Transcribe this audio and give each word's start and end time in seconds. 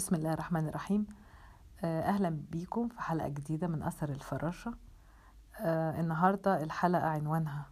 بسم 0.00 0.14
الله 0.14 0.32
الرحمن 0.32 0.68
الرحيم. 0.68 1.06
آه، 1.84 2.02
أهلا 2.02 2.28
بيكم 2.50 2.88
في 2.88 3.00
حلقة 3.00 3.28
جديدة 3.28 3.66
من 3.66 3.82
أثر 3.82 4.08
الفراشة. 4.08 4.74
آه، 5.60 6.00
النهاردة 6.00 6.62
الحلقة 6.62 7.06
عنوانها 7.08 7.70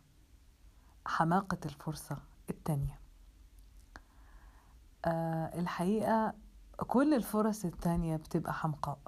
حماقة 1.07 1.59
الفرصة 1.65 2.17
التانية. 2.51 2.99
آه، 5.05 5.59
الحقيقة 5.59 6.35
كل 6.87 7.15
الفرص 7.15 7.65
التانية 7.65 8.17
بتبقى 8.17 8.55
حمقاء. 8.55 8.99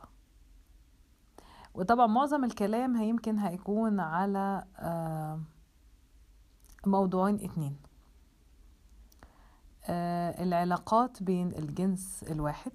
وطبعا 1.75 2.07
معظم 2.07 2.45
الكلام 2.45 2.97
هيمكن 2.97 3.39
هيكون 3.39 4.01
على 4.01 4.65
آه، 4.79 5.41
موضوعين 6.87 7.35
اتنين. 7.35 7.77
آه، 9.85 10.43
العلاقات 10.43 11.23
بين 11.23 11.49
الجنس 11.49 12.23
الواحد 12.31 12.73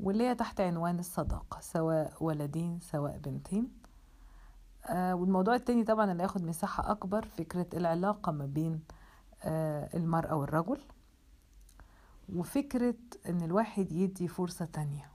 واللي 0.00 0.24
هي 0.28 0.34
تحت 0.34 0.60
عنوان 0.60 0.98
الصداقة 0.98 1.60
سواء 1.60 2.12
ولدين 2.20 2.80
سواء 2.80 3.18
بنتين. 3.18 3.68
آه، 4.86 5.14
والموضوع 5.14 5.54
التاني 5.54 5.84
طبعا 5.84 6.12
اللي 6.12 6.22
ياخد 6.22 6.42
مساحة 6.42 6.90
أكبر 6.90 7.24
فكرة 7.24 7.66
العلاقة 7.74 8.32
ما 8.32 8.46
بين 8.46 8.80
آه، 9.42 9.96
المرأة 9.96 10.34
والرجل. 10.36 10.80
وفكرة 12.34 12.94
إن 13.28 13.42
الواحد 13.42 13.92
يدي 13.92 14.28
فرصة 14.28 14.64
تانية. 14.64 15.10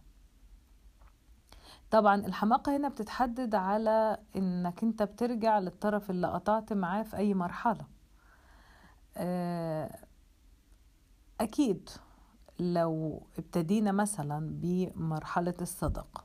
طبعا 1.92 2.16
الحماقة 2.16 2.78
هنا 2.78 2.90
بتتحدد 2.90 3.56
على 3.56 4.18
إنك 4.36 4.84
أنت 4.84 5.04
بترجع 5.04 5.60
للطرف 5.60 6.10
اللي 6.10 6.28
قطعت 6.28 6.74
معاه 6.74 7.04
في 7.04 7.18
أي 7.18 7.34
مرحلة. 7.34 7.86
آه، 9.18 10.00
أكيد 11.42 11.90
لو 12.60 13.22
ابتدينا 13.38 13.92
مثلا 13.92 14.50
بمرحلة 14.52 15.54
الصداقة 15.62 16.24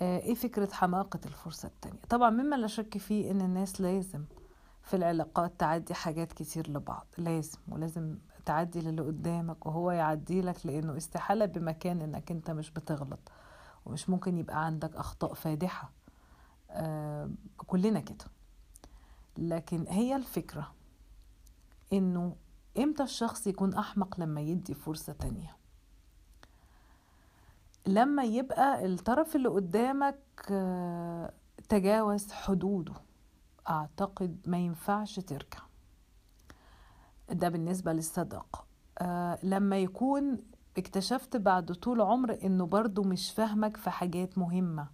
آه، 0.00 0.18
إيه 0.18 0.34
فكرة 0.34 0.68
حماقة 0.72 1.20
الفرصة 1.26 1.68
التانية؟ 1.68 2.00
طبعا 2.08 2.30
مما 2.30 2.56
لا 2.56 2.66
شك 2.66 2.98
فيه 2.98 3.30
إن 3.30 3.40
الناس 3.40 3.80
لازم 3.80 4.24
في 4.82 4.96
العلاقات 4.96 5.52
تعدي 5.58 5.94
حاجات 5.94 6.32
كتير 6.32 6.70
لبعض 6.70 7.06
لازم 7.18 7.58
ولازم 7.68 8.18
تعدي 8.46 8.80
للي 8.80 9.02
قدامك 9.02 9.66
وهو 9.66 9.90
يعدي 9.90 10.40
لك 10.42 10.66
لأنه 10.66 10.96
استحالة 10.96 11.44
بمكان 11.46 12.00
إنك 12.00 12.30
أنت 12.30 12.50
مش 12.50 12.70
بتغلط 12.70 13.18
ومش 13.86 14.10
ممكن 14.10 14.38
يبقى 14.38 14.64
عندك 14.64 14.96
أخطاء 14.96 15.34
فادحة 15.34 15.90
آه 16.70 17.30
كلنا 17.66 18.00
كده. 18.00 18.24
لكن 19.38 19.84
هي 19.88 20.16
الفكرة 20.16 20.72
إنه 21.92 22.36
إمتى 22.78 23.02
الشخص 23.02 23.46
يكون 23.46 23.74
أحمق 23.74 24.20
لما 24.20 24.40
يدي 24.40 24.74
فرصة 24.74 25.12
تانية؟ 25.12 25.56
لما 27.86 28.24
يبقى 28.24 28.86
الطرف 28.86 29.36
اللي 29.36 29.48
قدامك 29.48 30.18
آه، 30.50 31.32
تجاوز 31.68 32.32
حدوده. 32.32 32.92
أعتقد 33.68 34.38
ما 34.46 34.58
ينفعش 34.58 35.20
ترجع. 35.20 35.58
ده 37.30 37.48
بالنسبة 37.48 37.92
للصداقة 37.92 38.64
لما 39.42 39.78
يكون 39.78 40.38
اكتشفت 40.78 41.36
بعد 41.36 41.72
طول 41.72 42.00
عمر 42.00 42.38
إنه 42.44 42.66
برضو 42.66 43.02
مش 43.02 43.32
فاهمك 43.32 43.76
في 43.76 43.90
حاجات 43.90 44.38
مهمة. 44.38 44.88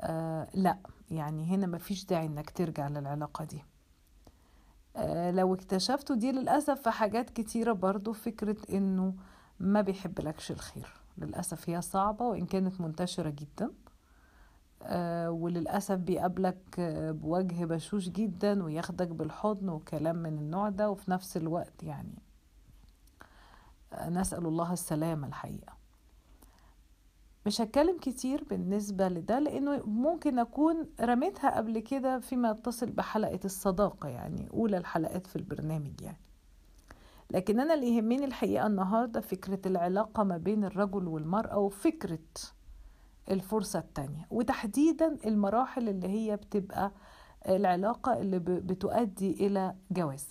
آه، 0.00 0.48
لأ 0.54 0.78
يعني 1.10 1.44
هنا 1.54 1.66
مفيش 1.66 2.04
داعي 2.04 2.26
إنك 2.26 2.50
ترجع 2.50 2.88
للعلاقة 2.88 3.44
دي. 3.44 3.62
لو 5.30 5.54
اكتشفتوا 5.54 6.16
دي 6.16 6.32
للأسف 6.32 6.82
في 6.82 6.90
حاجات 6.90 7.30
كتيرة 7.30 7.72
برضو 7.72 8.12
فكرة 8.12 8.56
إنه 8.70 9.14
ما 9.60 9.80
بيحب 9.80 10.20
لكش 10.20 10.50
الخير. 10.50 10.88
للأسف 11.18 11.70
هي 11.70 11.80
صعبة 11.80 12.24
وإن 12.24 12.46
كانت 12.46 12.80
منتشرة 12.80 13.30
جدا 13.30 13.70
آه، 14.82 15.30
وللأسف 15.30 15.94
بيقابلك 15.96 16.56
آه، 16.78 17.10
بوجه 17.10 17.64
بشوش 17.64 18.08
جدا 18.08 18.64
وياخدك 18.64 19.08
بالحضن 19.08 19.68
وكلام 19.68 20.16
من 20.16 20.38
النوع 20.38 20.68
ده 20.68 20.90
وفي 20.90 21.10
نفس 21.10 21.36
الوقت 21.36 21.82
يعني 21.82 22.18
آه، 23.92 24.08
نسأل 24.08 24.46
الله 24.46 24.72
السلامة 24.72 25.26
الحقيقة. 25.26 25.81
مش 27.46 27.60
هتكلم 27.60 27.98
كتير 27.98 28.44
بالنسبة 28.50 29.08
لده 29.08 29.38
لأنه 29.38 29.82
ممكن 29.86 30.38
أكون 30.38 30.86
رميتها 31.00 31.56
قبل 31.56 31.78
كده 31.78 32.18
فيما 32.18 32.50
يتصل 32.50 32.90
بحلقة 32.90 33.40
الصداقة 33.44 34.08
يعني 34.08 34.48
أولى 34.52 34.76
الحلقات 34.76 35.26
في 35.26 35.36
البرنامج 35.36 36.00
يعني 36.00 36.20
لكن 37.30 37.60
أنا 37.60 37.74
اللي 37.74 37.96
يهمني 37.96 38.24
الحقيقة 38.24 38.66
النهاردة 38.66 39.20
فكرة 39.20 39.58
العلاقة 39.66 40.22
ما 40.22 40.36
بين 40.36 40.64
الرجل 40.64 41.08
والمرأة 41.08 41.58
وفكرة 41.58 42.18
الفرصة 43.30 43.78
التانية 43.78 44.26
وتحديدا 44.30 45.16
المراحل 45.26 45.88
اللي 45.88 46.08
هي 46.08 46.36
بتبقى 46.36 46.92
العلاقة 47.48 48.18
اللي 48.18 48.38
بتؤدي 48.38 49.46
إلى 49.46 49.74
جواز 49.90 50.28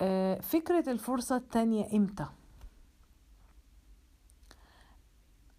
آه، 0.00 0.40
فكرة 0.40 0.90
الفرصة 0.90 1.36
التانية 1.36 1.96
إمتى؟ 1.96 2.26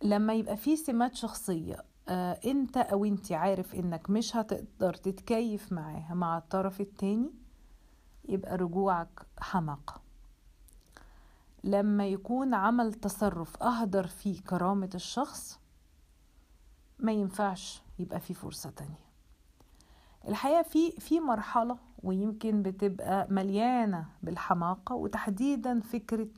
لما 0.04 0.34
يبقى 0.34 0.58
في 0.58 0.76
سمات 0.76 1.16
شخصية 1.16 1.84
آه، 2.10 2.40
انت 2.46 2.78
أو 2.78 3.06
انت 3.06 3.32
عارف 3.32 3.76
انك 3.76 4.10
مش 4.10 4.36
هتقدر 4.36 4.94
تتكيف 4.94 5.72
معاها 5.72 6.14
مع 6.14 6.38
الطرف 6.38 6.82
التاني 6.82 7.32
يبقى 8.30 8.58
رجوعك 8.58 9.26
حماقة. 9.40 10.02
لما 11.64 12.08
يكون 12.08 12.54
عمل 12.54 12.94
تصرف 12.94 13.64
أهدر 13.64 14.08
فيه 14.08 14.42
كرامة 14.42 14.90
الشخص 14.96 15.60
ما 17.00 17.12
ينفعش 17.12 17.82
يبقى 18.00 18.20
فيه 18.20 18.34
فرصة 18.34 18.70
تانية. 18.70 19.12
الحقيقة 20.28 20.62
في 20.62 20.92
في 20.92 21.20
مرحلة 21.20 21.78
ويمكن 22.04 22.62
بتبقى 22.64 23.28
مليانة 23.30 24.06
بالحماقة 24.24 24.96
وتحديدا 24.96 25.80
فكرة 25.80 26.30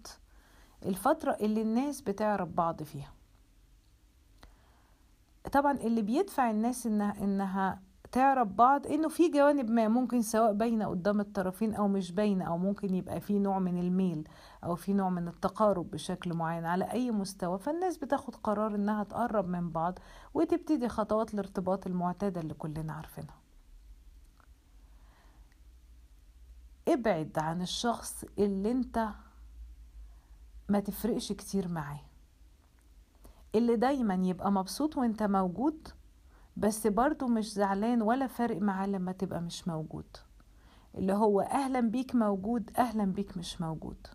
الفترة 0.85 1.31
اللي 1.41 1.62
الناس 1.62 2.01
بتعرف 2.01 2.50
بعض 2.50 2.84
فيها. 2.84 3.13
طبعا 5.51 5.71
اللي 5.77 6.01
بيدفع 6.01 6.49
الناس 6.51 6.85
إنها 6.85 7.23
إنها 7.23 7.79
تعرف 8.11 8.47
بعض 8.47 8.87
إنه 8.87 9.09
في 9.09 9.29
جوانب 9.31 9.69
ما 9.69 9.87
ممكن 9.87 10.21
سواء 10.21 10.53
باينة 10.53 10.85
قدام 10.87 11.19
الطرفين 11.19 11.73
أو 11.75 11.87
مش 11.87 12.11
باينة 12.11 12.45
أو 12.45 12.57
ممكن 12.57 12.95
يبقى 12.95 13.21
في 13.21 13.39
نوع 13.39 13.59
من 13.59 13.79
الميل 13.79 14.27
أو 14.63 14.75
في 14.75 14.93
نوع 14.93 15.09
من 15.09 15.27
التقارب 15.27 15.91
بشكل 15.91 16.33
معين 16.33 16.65
على 16.65 16.91
أي 16.91 17.11
مستوى. 17.11 17.59
فالناس 17.59 17.97
بتاخد 17.97 18.35
قرار 18.35 18.75
إنها 18.75 19.03
تقرب 19.03 19.47
من 19.47 19.69
بعض 19.69 19.99
وتبتدي 20.33 20.89
خطوات 20.89 21.33
الارتباط 21.33 21.87
المعتادة 21.87 22.41
اللي 22.41 22.53
كلنا 22.53 22.93
عارفينها. 22.93 23.35
ابعد 26.87 27.39
عن 27.39 27.61
الشخص 27.61 28.25
اللي 28.39 28.71
أنت 28.71 29.09
ما 30.69 30.79
تفرقش 30.79 31.31
كتير 31.31 31.67
معاه. 31.67 31.99
اللي 33.55 33.75
دايما 33.75 34.13
يبقى 34.13 34.51
مبسوط 34.51 34.97
وانت 34.97 35.23
موجود 35.23 35.87
بس 36.57 36.87
برضه 36.87 37.27
مش 37.27 37.53
زعلان 37.53 38.01
ولا 38.01 38.27
فارق 38.27 38.61
معاه 38.61 38.87
لما 38.87 39.11
تبقى 39.11 39.41
مش 39.41 39.67
موجود. 39.67 40.05
اللي 40.95 41.13
هو 41.13 41.41
أهلا 41.41 41.79
بيك 41.79 42.15
موجود 42.15 42.71
أهلا 42.77 43.05
بيك 43.05 43.37
مش 43.37 43.61
موجود. 43.61 44.07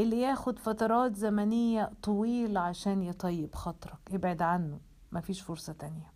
اللي 0.00 0.20
ياخد 0.20 0.58
فترات 0.58 1.16
زمنية 1.16 1.90
طويلة 2.02 2.60
عشان 2.60 3.02
يطيب 3.02 3.54
خاطرك 3.54 3.98
ابعد 4.12 4.42
عنه 4.42 4.80
مفيش 5.12 5.40
فرصة 5.40 5.72
تانية. 5.72 6.12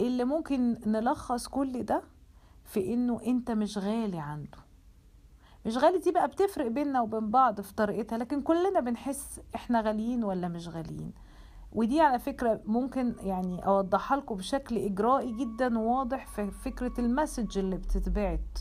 اللي 0.00 0.24
ممكن 0.24 0.78
نلخص 0.86 1.48
كل 1.48 1.82
ده 1.82 2.02
في 2.64 2.94
إنه 2.94 3.20
أنت 3.26 3.50
مش 3.50 3.78
غالي 3.78 4.18
عنده. 4.18 4.58
مش 5.66 5.76
غالي 5.78 5.98
دي 5.98 6.12
بقى 6.12 6.28
بتفرق 6.28 6.66
بيننا 6.66 7.00
وبين 7.00 7.30
بعض 7.30 7.60
في 7.60 7.74
طريقتها 7.74 8.18
لكن 8.18 8.42
كلنا 8.42 8.80
بنحس 8.80 9.40
إحنا 9.54 9.80
غاليين 9.80 10.24
ولا 10.24 10.48
مش 10.48 10.68
غاليين. 10.68 11.12
ودي 11.72 12.00
على 12.00 12.18
فكرة 12.18 12.60
ممكن 12.66 13.14
يعني 13.22 13.66
أوضحها 13.66 14.16
لكم 14.16 14.34
بشكل 14.34 14.76
إجرائي 14.78 15.32
جدا 15.32 15.78
وواضح 15.78 16.26
في 16.26 16.50
فكرة 16.50 16.92
المسج 16.98 17.58
اللي 17.58 17.76
بتتبعت. 17.76 18.58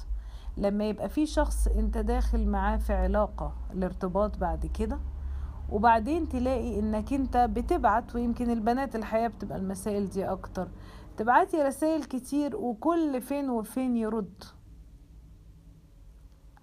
لما 0.57 0.83
يبقى 0.89 1.09
في 1.09 1.25
شخص 1.25 1.68
أنت 1.68 1.97
داخل 1.97 2.47
معاه 2.47 2.77
في 2.77 2.94
علاقة 2.94 3.53
الارتباط 3.74 4.38
بعد 4.38 4.65
كده 4.65 5.00
وبعدين 5.69 6.29
تلاقي 6.29 6.79
إنك 6.79 7.13
أنت 7.13 7.38
بتبعت 7.38 8.15
ويمكن 8.15 8.50
البنات 8.50 8.95
الحياة 8.95 9.27
بتبقى 9.27 9.57
المسائل 9.57 10.09
دي 10.09 10.25
أكتر 10.25 10.68
تبعتي 11.18 11.62
رسائل 11.63 12.03
كتير 12.03 12.56
وكل 12.56 13.21
فين 13.21 13.50
وفين 13.50 13.97
يرد. 13.97 14.44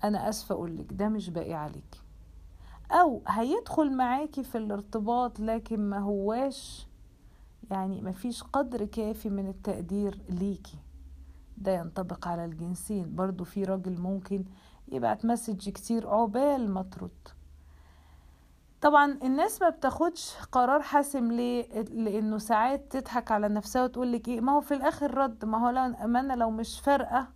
أنا 0.04 0.28
آسفة 0.28 0.54
أقولك 0.54 0.92
ده 0.92 1.08
مش 1.08 1.30
باقي 1.30 1.52
عليكي. 1.54 2.00
أو 2.90 3.22
هيدخل 3.28 3.96
معاكي 3.96 4.42
في 4.42 4.58
الارتباط 4.58 5.40
لكن 5.40 5.80
ما 5.90 5.98
هواش 5.98 6.86
يعني 7.70 8.00
ما 8.00 8.12
فيش 8.12 8.42
قدر 8.42 8.84
كافي 8.84 9.30
من 9.30 9.48
التقدير 9.48 10.18
ليكي. 10.28 10.78
ده 11.58 11.72
ينطبق 11.72 12.28
على 12.28 12.44
الجنسين. 12.44 13.14
برضو 13.14 13.44
في 13.44 13.64
راجل 13.64 14.00
ممكن 14.00 14.44
يبعت 14.88 15.24
مسج 15.24 15.68
كتير 15.68 16.08
عقبال 16.08 16.70
ما 16.70 16.82
ترد. 16.82 17.10
طبعا 18.80 19.18
الناس 19.22 19.62
ما 19.62 19.68
بتاخدش 19.68 20.34
قرار 20.52 20.82
حاسم 20.82 21.32
ليه؟ 21.32 21.82
لأنه 21.82 22.38
ساعات 22.38 22.96
تضحك 22.96 23.30
على 23.32 23.48
نفسها 23.48 23.84
وتقول 23.84 24.12
لك 24.12 24.28
إيه؟ 24.28 24.40
ما 24.40 24.52
هو 24.52 24.60
في 24.60 24.74
الآخر 24.74 25.14
رد. 25.14 25.44
ما 25.44 25.58
هو 25.66 25.70
لو 25.70 25.82
امانه 26.04 26.34
لو 26.34 26.50
مش 26.50 26.80
فارقة 26.80 27.28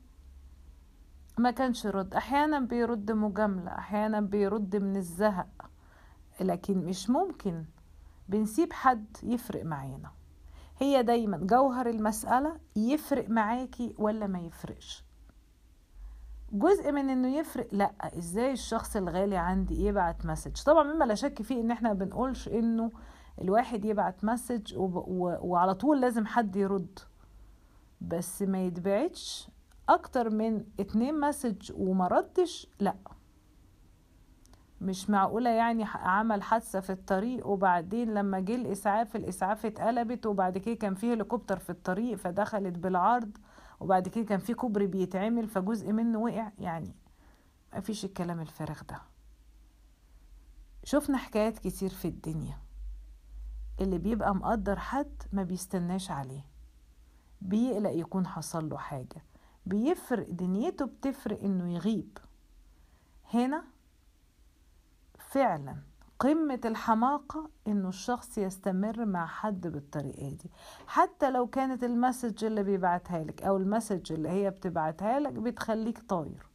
ما 1.38 1.50
كانش 1.50 1.86
رد 1.86 2.14
أحيانا 2.14 2.60
بيرد 2.60 3.12
مجاملة 3.12 3.70
أحيانا 3.70 4.20
بيرد 4.20 4.76
من 4.76 4.96
الزهق. 4.96 5.70
لكن 6.40 6.78
مش 6.78 7.10
ممكن. 7.10 7.64
بنسيب 8.28 8.72
حد 8.72 9.16
يفرق 9.22 9.64
معانا. 9.64 10.10
هي 10.78 11.02
دايما 11.02 11.36
جوهر 11.36 11.86
المسألة 11.88 12.56
يفرق 12.76 13.28
معاكي 13.28 13.94
ولا 13.98 14.26
ما 14.26 14.38
يفرقش. 14.40 15.04
جزء 16.52 16.92
من 16.92 17.10
إنه 17.10 17.36
يفرق 17.36 17.68
لأ. 17.72 17.92
إزاي 18.18 18.52
الشخص 18.52 18.96
الغالي 18.96 19.36
عندي 19.36 19.84
يبعت 19.84 20.26
مسج؟ 20.26 20.62
طبعا 20.62 20.82
مما 20.82 21.04
لا 21.04 21.14
شك 21.14 21.42
فيه 21.42 21.60
إن 21.60 21.70
إحنا 21.70 21.92
بنقولش 21.92 22.48
إنه 22.48 22.92
الواحد 23.40 23.84
يبعت 23.84 24.24
مسج 24.24 24.76
وب... 24.76 24.96
و... 24.96 25.36
وعلى 25.40 25.74
طول 25.74 26.00
لازم 26.00 26.26
حد 26.26 26.56
يرد. 26.56 26.98
بس 28.00 28.42
ما 28.42 28.62
يتبعتش 28.64 29.48
أكتر 29.88 30.30
من 30.30 30.64
اتنين 30.80 31.20
مسج 31.20 31.72
وما 31.74 32.06
ردش 32.08 32.66
لأ. 32.80 32.96
مش 34.80 35.10
معقولة 35.10 35.50
يعني 35.50 35.84
عمل 35.84 36.42
حادثة 36.42 36.80
في 36.80 36.90
الطريق 36.92 37.46
وبعدين 37.46 38.14
لما 38.14 38.40
جه 38.40 38.54
الإسعاف 38.54 39.16
الإسعاف 39.16 39.66
اتقلبت 39.66 40.26
وبعد 40.26 40.58
كده 40.58 40.74
كان 40.74 40.94
فيه 40.94 41.14
هليكوبتر 41.14 41.58
في 41.58 41.70
الطريق 41.70 42.16
فدخلت 42.16 42.78
بالعرض 42.78 43.38
وبعد 43.80 44.08
كده 44.08 44.24
كان 44.24 44.38
فيه 44.38 44.54
كوبري 44.54 44.86
بيتعمل 44.86 45.48
فجزء 45.48 45.92
منه 45.92 46.18
وقع. 46.18 46.50
يعني 46.58 46.94
مفيش 47.76 48.04
الكلام 48.04 48.40
الفارغ 48.40 48.82
ده. 48.88 49.00
شفنا 50.84 51.16
حكايات 51.18 51.58
كتير 51.58 51.90
في 51.90 52.08
الدنيا. 52.08 52.58
اللي 53.80 53.98
بيبقى 53.98 54.34
مقدر 54.34 54.78
حد 54.78 55.22
ما 55.32 55.42
بيستناش 55.42 56.10
عليه. 56.10 56.44
بيقلق 57.40 57.90
يكون 57.90 58.26
حصل 58.26 58.68
له 58.68 58.76
حاجة. 58.76 59.24
بيفرق 59.66 60.30
دنيته 60.30 60.84
بتفرق 60.84 61.42
إنه 61.42 61.74
يغيب. 61.74 62.18
هنا 63.34 63.64
فعلا 65.18 65.76
قمة 66.18 66.60
الحماقة 66.64 67.50
إنه 67.66 67.88
الشخص 67.88 68.38
يستمر 68.38 69.04
مع 69.04 69.26
حد 69.26 69.66
بالطريقة 69.66 70.30
دي. 70.30 70.50
حتى 70.86 71.30
لو 71.30 71.46
كانت 71.46 71.84
المسج 71.84 72.44
اللي 72.44 72.62
بيبعتها 72.62 73.24
لك 73.24 73.42
أو 73.42 73.56
المسج 73.56 74.12
اللي 74.12 74.28
هي 74.28 74.50
بتبعتها 74.50 75.20
لك 75.20 75.32
بتخليك 75.32 75.98
طاير. 75.98 76.46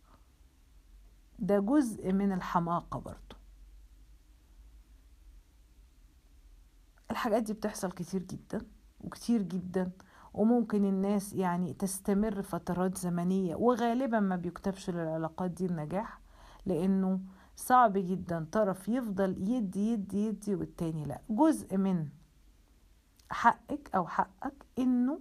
ده 1.40 1.60
جزء 1.60 2.12
من 2.12 2.32
الحماقة 2.32 3.00
برضو. 3.00 3.36
الحاجات 7.12 7.44
دي 7.44 7.54
بتحصل 7.54 7.92
كتير 7.92 8.24
جدا 8.24 8.62
وكتير 9.02 9.42
جدا. 9.42 9.92
وممكن 10.34 10.86
الناس 10.86 11.34
يعني 11.34 11.74
تستمر 11.74 12.42
فترات 12.42 12.98
زمنية 12.98 13.56
وغالبا 13.56 14.20
ما 14.20 14.36
بيكتبش 14.36 14.90
للعلاقات 14.90 15.52
دي 15.52 15.66
النجاح 15.66 16.20
لأنه 16.66 17.20
صعب 17.56 17.94
جدا 17.98 18.48
طرف 18.52 18.90
يفضل 18.90 19.30
يدي 19.50 19.92
يدي 19.94 20.26
يدي 20.28 20.56
والتاني 20.56 21.06
لأ. 21.06 21.22
جزء 21.30 21.78
من 21.78 22.08
حقك 23.30 23.90
أو 23.96 24.08
حقك 24.08 24.66
إنه 24.80 25.20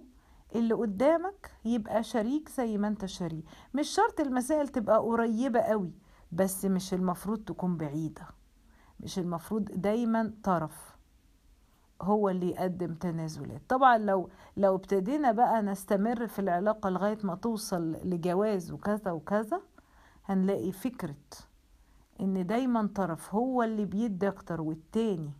اللي 0.55 0.73
قدامك 0.73 1.51
يبقى 1.65 2.03
شريك 2.03 2.49
زي 2.49 2.77
ما 2.77 2.87
أنت 2.87 3.05
شريك. 3.05 3.45
مش 3.73 3.87
شرط 3.89 4.19
المسائل 4.19 4.67
تبقى 4.67 4.97
قريبة 4.97 5.59
قوي 5.59 5.91
بس 6.31 6.65
مش 6.65 6.93
المفروض 6.93 7.39
تكون 7.39 7.77
بعيدة. 7.77 8.27
مش 8.99 9.19
المفروض 9.19 9.63
دايما 9.63 10.33
طرف. 10.43 10.90
هو 12.01 12.29
اللي 12.29 12.49
يقدم 12.49 12.93
تنازلات. 12.93 13.61
طبعا 13.69 13.97
لو 13.97 14.29
لو 14.57 14.75
ابتدينا 14.75 15.31
بقى 15.31 15.61
نستمر 15.61 16.27
في 16.27 16.39
العلاقة 16.39 16.89
لغاية 16.89 17.17
ما 17.23 17.35
توصل 17.35 17.91
لجواز 18.03 18.71
وكذا 18.71 19.11
وكذا 19.11 19.61
هنلاقي 20.25 20.71
فكرة 20.71 21.15
إن 22.21 22.47
دايما 22.47 22.89
طرف 22.95 23.35
هو 23.35 23.63
اللي 23.63 23.85
بيدي 23.85 24.27
أكتر 24.27 24.61
والتاني 24.61 25.31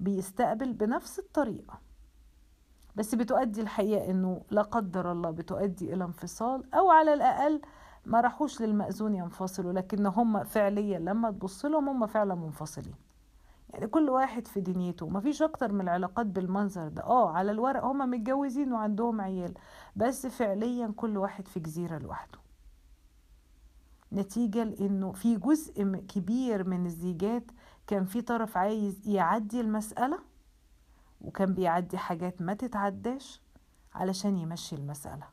بيستقبل 0.00 0.72
بنفس 0.72 1.18
الطريقة. 1.18 1.78
بس 2.96 3.14
بتؤدي 3.14 3.60
الحقيقة 3.60 4.10
إنه 4.10 4.42
لا 4.50 4.62
قدر 4.62 5.12
الله 5.12 5.30
بتؤدي 5.30 5.94
إلى 5.94 6.04
انفصال 6.04 6.74
أو 6.74 6.90
على 6.90 7.14
الأقل 7.14 7.60
ما 8.06 8.20
راحوش 8.20 8.60
للمأذون 8.62 9.14
ينفصلوا 9.14 9.72
لكن 9.72 10.06
هم 10.06 10.44
فعليا 10.44 10.98
لما 10.98 11.30
تبص 11.30 11.64
لهم 11.64 11.88
هم 11.88 12.06
فعلا 12.06 12.34
منفصلين. 12.34 12.94
يعني 13.70 13.86
كل 13.86 14.10
واحد 14.10 14.46
في 14.46 14.60
دنيته 14.60 15.08
مفيش 15.08 15.42
أكتر 15.42 15.72
من 15.72 15.80
العلاقات 15.80 16.26
بالمنظر 16.26 16.88
ده. 16.88 17.02
آه 17.02 17.30
على 17.30 17.50
الورق 17.50 17.84
هما 17.84 18.06
متجوزين 18.06 18.72
وعندهم 18.72 19.20
عيال 19.20 19.54
بس 19.96 20.26
فعليا 20.26 20.92
كل 20.96 21.16
واحد 21.16 21.48
في 21.48 21.60
جزيرة 21.60 21.98
لوحده. 21.98 22.38
نتيجة 24.12 24.64
لأنه 24.64 25.12
في 25.12 25.36
جزء 25.36 25.84
كبير 26.08 26.68
من 26.68 26.86
الزيجات 26.86 27.44
كان 27.86 28.04
في 28.04 28.22
طرف 28.22 28.56
عايز 28.56 29.08
يعدي 29.08 29.60
المسألة 29.60 30.18
وكان 31.20 31.54
بيعدي 31.54 31.98
حاجات 31.98 32.42
ما 32.42 32.54
تتعداش 32.54 33.40
علشان 33.94 34.36
يمشي 34.36 34.76
المسألة. 34.76 35.26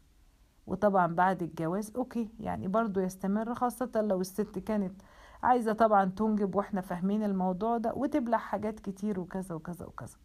وطبعا 0.67 1.07
بعد 1.07 1.43
الجواز 1.43 1.91
أوكي 1.95 2.29
يعني 2.39 2.67
برضو 2.67 2.99
يستمر 2.99 3.55
خاصة 3.55 3.91
لو 3.95 4.21
الست 4.21 4.59
كانت 4.59 5.01
عايزة 5.43 5.73
طبعا 5.73 6.05
تنجب 6.05 6.55
وإحنا 6.55 6.81
فاهمين 6.81 7.23
الموضوع 7.23 7.77
ده 7.77 7.93
وتبلع 7.93 8.37
حاجات 8.37 8.79
كتير 8.79 9.19
وكذا 9.19 9.55
وكذا 9.55 9.85
وكذا. 9.85 10.17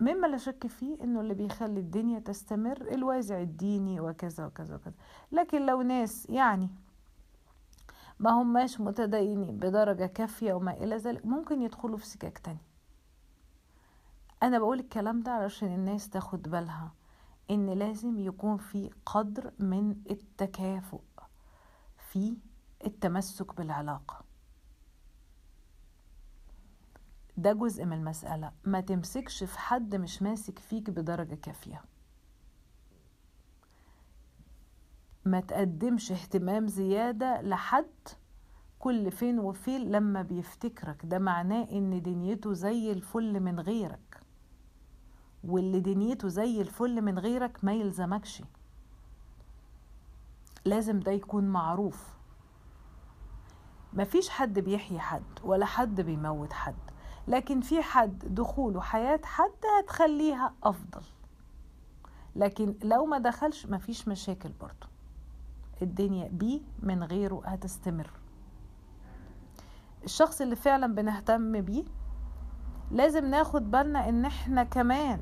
مما 0.00 0.26
لا 0.26 0.36
شك 0.36 0.66
فيه 0.66 1.04
إنه 1.04 1.20
اللي 1.20 1.34
بيخلي 1.34 1.80
الدنيا 1.80 2.18
تستمر 2.18 2.80
الوازع 2.80 3.40
الديني 3.40 4.00
وكذا 4.00 4.46
وكذا 4.46 4.74
وكذا. 4.74 4.94
لكن 5.32 5.66
لو 5.66 5.82
ناس 5.82 6.26
يعني 6.30 6.70
ما 8.18 8.30
هماش 8.30 8.80
متدينين 8.80 9.56
بدرجة 9.58 10.06
كافية 10.06 10.52
وما 10.54 10.72
إلى 10.72 10.96
ذلك 10.96 11.26
ممكن 11.26 11.62
يدخلوا 11.62 11.96
في 11.96 12.06
سكاك 12.06 12.38
تاني. 12.38 12.62
أنا 14.42 14.58
بقول 14.58 14.80
الكلام 14.80 15.20
ده 15.20 15.30
علشان 15.32 15.74
الناس 15.74 16.08
تاخد 16.08 16.42
بالها 16.42 16.92
إن 17.50 17.70
لازم 17.70 18.18
يكون 18.18 18.56
في 18.56 18.90
قدر 19.06 19.52
من 19.58 19.96
التكافؤ 20.10 21.00
في 21.98 22.36
التمسك 22.86 23.56
بالعلاقة. 23.56 24.24
ده 27.36 27.52
جزء 27.52 27.84
من 27.84 27.92
المسألة. 27.92 28.52
ما 28.64 28.80
تمسكش 28.80 29.44
في 29.44 29.58
حد 29.58 29.94
مش 29.96 30.22
ماسك 30.22 30.58
فيك 30.58 30.90
بدرجة 30.90 31.34
كافية. 31.34 31.84
ما 35.24 35.40
تقدمش 35.40 36.12
اهتمام 36.12 36.66
زيادة 36.68 37.40
لحد 37.42 38.08
كل 38.78 39.10
فين 39.10 39.38
وفين 39.38 39.90
لما 39.90 40.22
بيفتكرك. 40.22 41.06
ده 41.06 41.18
معناه 41.18 41.68
إن 41.72 42.02
دنيته 42.02 42.52
زي 42.52 42.92
الفل 42.92 43.40
من 43.40 43.60
غيرك. 43.60 44.20
واللي 45.44 45.80
دنيته 45.80 46.28
زي 46.28 46.60
الفل 46.60 47.02
من 47.02 47.18
غيرك 47.18 47.64
ما 47.64 47.72
يلزمكش. 47.72 48.42
لازم 50.64 51.00
ده 51.00 51.12
يكون 51.12 51.44
معروف. 51.44 52.14
مفيش 53.94 54.28
حد 54.28 54.58
بيحيي 54.58 54.98
حد 55.00 55.22
ولا 55.44 55.66
حد 55.66 56.00
بيموت 56.00 56.52
حد 56.52 56.74
لكن 57.28 57.60
في 57.60 57.82
حد 57.82 58.18
دخوله 58.34 58.80
حياة 58.80 59.20
حد 59.24 59.50
هتخليها 59.78 60.54
أفضل. 60.62 61.02
لكن 62.36 62.74
لو 62.82 63.06
ما 63.06 63.18
دخلش 63.18 63.66
مفيش 63.66 64.08
مشاكل 64.08 64.52
برضو. 64.60 64.86
الدنيا 65.82 66.28
بيه 66.28 66.60
من 66.82 67.04
غيره 67.04 67.42
هتستمر. 67.44 68.10
الشخص 70.04 70.40
اللي 70.40 70.56
فعلا 70.56 70.94
بنهتم 70.94 71.60
بيه 71.60 71.84
لازم 72.90 73.24
ناخد 73.30 73.70
بالنا 73.70 74.08
إن 74.08 74.24
إحنا 74.24 74.64
كمان 74.64 75.20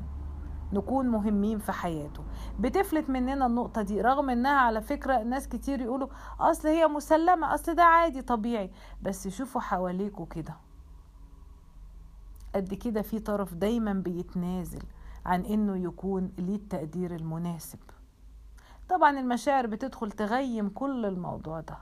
نكون 0.73 1.09
مهمين 1.09 1.59
في 1.59 1.73
حياته. 1.73 2.25
بتفلت 2.61 3.11
مننا 3.11 3.47
النقطة 3.47 3.83
دي 3.83 4.01
رغم 4.01 4.31
إنها 4.31 4.61
على 4.61 4.83
فكرة 4.83 5.23
ناس 5.23 5.49
كتير 5.49 5.81
يقولوا 5.81 6.09
أصل 6.41 6.69
هي 6.69 6.87
مسلمة 6.87 7.55
أصل 7.55 7.75
ده 7.75 7.85
عادي 7.85 8.23
طبيعي. 8.23 8.71
بس 9.03 9.29
شوفوا 9.29 9.61
حواليكوا 9.61 10.27
كده. 10.27 10.55
قد 12.55 12.75
كده 12.75 13.03
في 13.03 13.19
طرف 13.19 13.55
دايما 13.55 13.93
بيتنازل 13.93 14.83
عن 15.27 15.41
إنه 15.45 15.77
يكون 15.77 16.33
ليه 16.39 16.57
التقدير 16.57 17.15
المناسب. 17.17 17.79
طبعا 18.89 19.21
المشاعر 19.21 19.67
بتدخل 19.67 20.13
تغيم 20.13 20.69
كل 20.69 21.07
الموضوع 21.07 21.61
ده. 21.61 21.79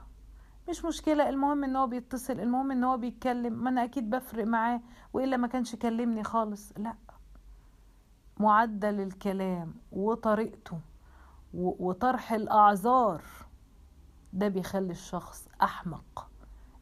مش 0.69 0.85
مشكلة 0.85 1.29
المهم 1.29 1.63
إن 1.63 1.75
هو 1.75 1.87
بيتصل 1.87 2.39
المهم 2.39 2.71
إن 2.71 2.83
هو 2.83 2.97
بيتكلم 2.97 3.53
ما 3.63 3.69
أنا 3.69 3.83
أكيد 3.83 4.09
بفرق 4.09 4.45
معاه 4.47 4.81
وإلا 5.13 5.37
ما 5.37 5.47
كانش 5.47 5.75
كلمني 5.75 6.23
خالص. 6.23 6.73
لأ 6.77 6.93
معدل 8.41 8.99
الكلام 9.01 9.73
وطريقته 9.91 10.79
وطرح 11.53 12.31
الأعذار 12.33 13.23
ده 14.33 14.47
بيخلي 14.47 14.91
الشخص 14.91 15.47
أحمق 15.61 16.29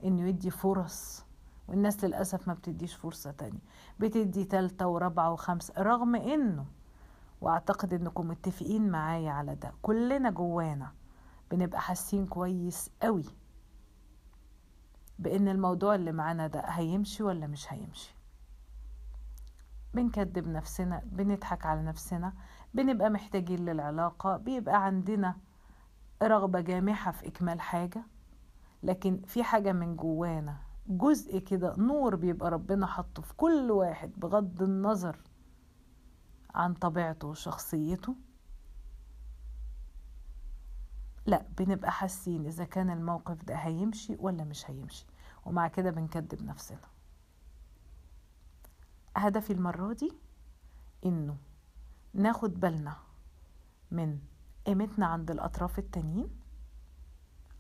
إنه 0.04 0.28
يدي 0.28 0.50
فرص 0.50 1.26
والناس 1.68 2.04
للأسف 2.06 2.48
ما 2.48 2.54
بتديش 2.54 2.96
فرصة 2.96 3.32
تانية. 3.32 3.60
بتدي 4.00 4.44
تالتة 4.46 4.88
ورابعة 4.88 5.32
وخمسة 5.34 5.74
رغم 5.78 6.16
إنه 6.16 6.66
وأعتقد 7.42 7.94
إنكم 7.94 8.28
متفقين 8.28 8.90
معايا 8.90 9.32
على 9.32 9.56
ده 9.56 9.74
كلنا 9.82 10.30
جوانا 10.30 10.92
بنبقى 11.52 11.82
حاسين 11.82 12.26
كويس 12.26 12.90
قوي 13.02 13.26
بإن 15.20 15.48
الموضوع 15.48 15.96
اللي 15.96 16.12
معانا 16.12 16.48
ده 16.48 16.60
هيمشي 16.60 17.24
ولا 17.24 17.48
مش 17.48 17.74
هيمشي. 17.74 18.16
بنكذب 19.94 20.48
نفسنا 20.48 21.02
بنضحك 21.06 21.66
على 21.66 21.84
نفسنا 21.84 22.34
بنبقى 22.74 23.10
محتاجين 23.10 23.66
للعلاقة 23.66 24.38
بيبقى 24.38 24.86
عندنا 24.86 25.36
رغبة 26.24 26.62
جامحة 26.62 27.12
في 27.12 27.28
إكمال 27.28 27.62
حاجة. 27.62 28.04
لكن 28.84 29.22
في 29.26 29.44
حاجة 29.44 29.72
من 29.72 29.96
جوانا 29.96 30.58
جزء 30.88 31.40
كده 31.40 31.76
نور 31.78 32.16
بيبقى 32.16 32.52
ربنا 32.52 32.86
حطه 32.86 33.22
في 33.22 33.34
كل 33.34 33.72
واحد 33.72 34.12
بغض 34.18 34.62
النظر 34.62 35.18
عن 36.56 36.74
طبيعته 36.74 37.28
وشخصيته. 37.28 38.16
لا 41.26 41.46
بنبقى 41.58 41.92
حاسين 41.92 42.46
إذا 42.46 42.66
كان 42.66 42.90
الموقف 42.90 43.44
ده 43.44 43.56
هيمشي 43.56 44.16
ولا 44.20 44.44
مش 44.44 44.70
هيمشي 44.70 45.06
ومع 45.46 45.68
كده 45.68 45.92
بنكذب 45.92 46.44
نفسنا. 46.44 46.88
هدفي 49.28 49.54
المرة 49.54 49.94
دي 49.94 50.12
إنه 51.06 51.38
ناخد 52.14 52.60
بالنا 52.60 52.98
من 53.92 54.20
قيمتنا 54.68 55.06
عند 55.06 55.32
الأطراف 55.32 55.80
التانيين 55.80 56.30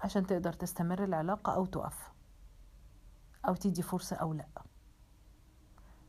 عشان 0.01 0.25
تقدر 0.27 0.53
تستمر 0.53 1.03
العلاقة 1.03 1.53
أو 1.55 1.65
تقف 1.65 2.11
أو 3.47 3.55
تدي 3.55 3.81
فرصة 3.81 4.15
أو 4.15 4.33
لأ. 4.33 4.47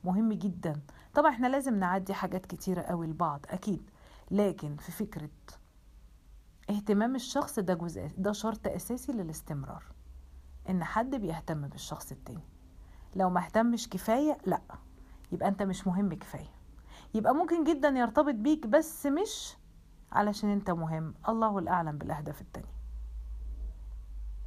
مهم 0.05 0.33
جدا. 0.33 0.81
طبعا 1.15 1.31
إحنا 1.31 1.47
لازم 1.47 1.75
نعدي 1.79 2.15
حاجات 2.15 2.47
كتيرة 2.47 2.83
قوي 2.83 3.07
لبعض 3.07 3.41
أكيد. 3.49 3.91
لكن 4.31 4.77
في 4.77 4.93
فكرة 4.93 5.31
اهتمام 6.71 7.15
الشخص 7.15 7.59
ده 7.59 7.75
جزء 7.75 8.11
ده 8.19 8.33
شرط 8.33 8.67
أساسي 8.67 9.13
للاستمرار 9.13 9.85
إن 10.69 10.85
حد 10.85 11.15
بيهتم 11.15 11.69
بالشخص 11.69 12.13
التاني. 12.13 12.49
لو 13.17 13.31
ما 13.31 13.41
اهتمش 13.45 13.89
كفاية 13.89 14.39
لأ. 14.47 14.61
يبقى 15.33 15.49
انت 15.49 15.63
مش 15.63 15.87
مهم 15.87 16.15
كفاية. 16.15 16.51
يبقى 17.15 17.35
ممكن 17.35 17.65
جدا 17.65 17.89
يرتبط 17.89 18.35
بيك 18.35 18.67
بس 18.67 19.07
مش 19.07 19.57
علشان 20.13 20.51
انت 20.51 20.71
مهم. 20.71 21.15
الله 21.29 21.59
الأعلم 21.59 21.99
بالأهداف 21.99 22.41
التانية. 22.41 22.81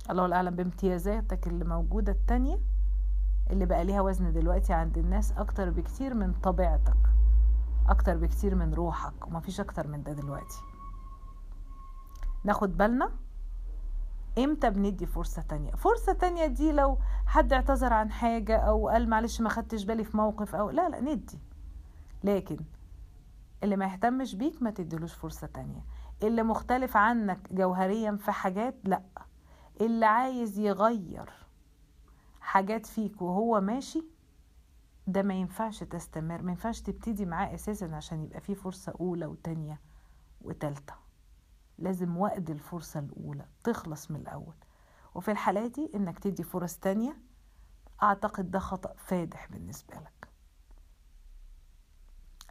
الله 0.10 0.26
الأعلم 0.26 0.56
بامتيازاتك 0.56 1.48
اللي 1.48 1.66
موجودة 1.66 2.12
التانية 2.12 2.60
اللي 3.50 3.66
بقى 3.66 3.86
ليها 3.86 4.02
وزن 4.02 4.34
دلوقتي 4.34 4.74
عند 4.74 4.98
الناس 4.98 5.32
أكتر 5.32 5.70
بكتير 5.70 6.14
من 6.14 6.34
طبيعتك 6.34 6.98
أكتر 7.90 8.18
بكتير 8.18 8.56
من 8.56 8.74
روحك 8.74 9.28
ومفيش 9.28 9.60
أكتر 9.60 9.88
من 9.88 10.04
ده 10.04 10.14
دلوقتي. 10.14 10.58
ناخد 12.44 12.78
بالنا؟ 12.78 13.12
إمتى 14.38 14.70
بندي 14.70 15.06
فرصة 15.06 15.42
تانية؟ 15.42 15.72
فرصة 15.72 16.14
تانية 16.14 16.46
دي 16.46 16.72
لو 16.72 16.98
حد 17.34 17.54
اعتذر 17.54 17.94
عن 17.94 18.12
حاجة 18.12 18.58
أو 18.58 18.90
قال 18.90 19.10
معلش 19.10 19.42
ما 19.42 19.50
خدتش 19.50 19.84
بالي 19.84 20.04
في 20.04 20.18
موقف 20.18 20.56
أو 20.56 20.70
لا 20.70 20.90
لا 20.90 21.02
ندي. 21.02 21.40
لكن 22.24 22.58
اللي 23.64 23.76
ما 23.76 23.86
يهتمش 23.86 24.36
بيك 24.36 24.62
ما 24.64 24.72
تديلوش 24.72 25.14
فرصة 25.14 25.48
تانية. 25.48 25.86
اللي 26.24 26.44
مختلف 26.44 26.98
عنك 26.98 27.54
جوهريا 27.54 28.16
في 28.16 28.32
حاجات 28.32 28.76
لا. 28.84 29.02
اللي 29.82 30.06
عايز 30.06 30.60
يغير 30.60 31.30
حاجات 32.42 32.86
فيك 32.86 33.22
وهو 33.22 33.62
ماشي 33.62 34.04
ده 35.08 35.22
ما 35.24 35.34
ينفعش 35.34 35.84
تستمر 35.84 36.42
ما 36.42 36.52
ينفعش 36.52 36.82
تبتدي 36.82 37.26
معاه 37.26 37.54
أساسا 37.56 37.86
عشان 37.86 38.24
يبقى 38.24 38.42
فيه 38.42 38.54
فرصة 38.54 38.94
أولى 39.00 39.26
وتانية 39.26 39.80
وتالتة. 40.42 40.94
لازم 41.78 42.18
وقت 42.18 42.50
الفرصة 42.50 43.00
الأولى 43.00 43.46
تخلص 43.64 44.12
من 44.12 44.20
الأول. 44.20 44.56
وفي 45.16 45.32
الحالة 45.32 45.68
دي 45.68 45.92
إنك 45.96 46.20
تدي 46.20 46.44
فرص 46.44 46.78
تانية 46.78 47.18
أعتقد 48.04 48.52
ده 48.52 48.60
خطأ 48.60 48.94
فادح 48.98 49.48
بالنسبة 49.52 49.96
لك. 49.96 50.28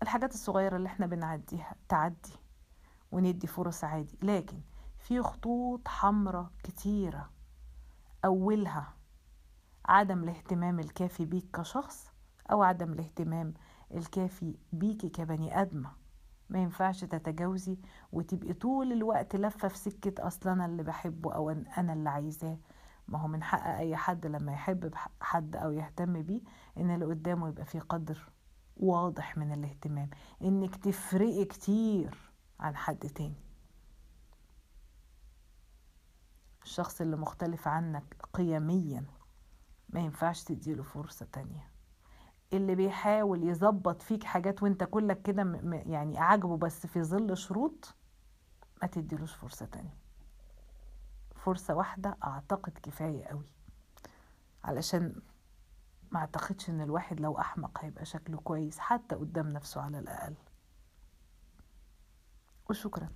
الحاجات 0.02 0.34
الصغيرة 0.34 0.76
اللي 0.76 0.86
إحنا 0.86 1.06
بنعديها 1.06 1.74
تعدي 1.88 2.32
وندي 3.12 3.46
فرص 3.46 3.84
عادي 3.84 4.18
لكن 4.22 4.60
في 4.98 5.22
خطوط 5.22 5.88
حمراء 5.88 6.50
كتيرة 6.62 7.30
أولها 8.24 8.94
عدم 9.86 10.24
الاهتمام 10.24 10.80
الكافي 10.80 11.24
بيك 11.24 11.50
كشخص 11.56 12.12
أو 12.50 12.62
عدم 12.62 12.92
الاهتمام 12.92 13.54
الكافي 13.94 14.54
بيكي 14.72 15.08
كبني 15.08 15.60
آدمة. 15.62 15.90
ما 16.52 16.58
ينفعش 16.58 17.00
تتجاوزي 17.04 17.78
وتبقي 18.12 18.52
طول 18.52 18.92
الوقت 18.92 19.36
لفة 19.36 19.68
في 19.68 19.78
سكة 19.78 20.26
أصلا 20.26 20.52
أنا 20.52 20.66
اللي 20.66 20.82
بحبه 20.82 21.32
أو 21.34 21.50
أنا 21.50 21.92
اللي 21.92 22.10
عايزاه. 22.10 22.58
ما 23.08 23.18
هو 23.18 23.28
من 23.28 23.42
حق 23.42 23.66
أي 23.76 23.96
حد 23.96 24.26
لما 24.26 24.52
يحب 24.52 24.94
حد 25.20 25.56
أو 25.56 25.72
يهتم 25.72 26.22
بيه 26.22 26.40
إن 26.78 26.90
اللي 26.90 27.04
قدامه 27.04 27.48
يبقى 27.48 27.64
فيه 27.64 27.80
قدر 27.80 28.28
واضح 28.76 29.36
من 29.38 29.52
الاهتمام 29.52 30.10
إنك 30.42 30.76
تفرقي 30.76 31.44
كتير 31.44 32.32
عن 32.60 32.76
حد 32.76 32.98
تاني. 32.98 33.42
الشخص 36.62 37.00
اللي 37.00 37.16
مختلف 37.16 37.68
عنك 37.68 38.16
قيميا 38.32 39.04
ما 39.88 40.00
ينفعش 40.00 40.42
تديله 40.44 40.82
فرصة 40.82 41.26
تانية. 41.32 41.71
اللي 42.52 42.74
بيحاول 42.74 43.44
يظبط 43.48 44.02
فيك 44.02 44.24
حاجات 44.24 44.62
وانت 44.62 44.84
كلك 44.84 45.22
كده 45.22 45.60
يعني 45.86 46.18
عاجبه 46.18 46.56
بس 46.56 46.86
في 46.86 47.02
ظل 47.02 47.36
شروط 47.36 47.94
ما 48.82 48.88
تديلوش 48.88 49.32
فرصة 49.34 49.66
تانية. 49.66 49.96
فرصة 51.36 51.74
واحدة 51.74 52.16
أعتقد 52.24 52.78
كفاية 52.82 53.24
قوي. 53.24 53.46
علشان 54.64 55.22
ما 56.10 56.20
أعتقدش 56.20 56.70
إن 56.70 56.80
الواحد 56.80 57.20
لو 57.20 57.38
أحمق 57.38 57.84
هيبقى 57.84 58.04
شكله 58.04 58.38
كويس 58.38 58.78
حتى 58.78 59.14
قدام 59.14 59.48
نفسه 59.48 59.80
على 59.80 59.98
الأقل. 59.98 60.34
وشكرا. 62.70 63.08